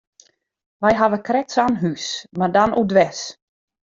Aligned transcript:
Wy 0.83 0.93
hawwe 0.99 1.19
krekt 1.27 1.53
sa'n 1.57 1.77
hús, 1.81 2.07
mar 2.39 2.51
dan 2.57 2.75
oerdwers. 2.79 3.21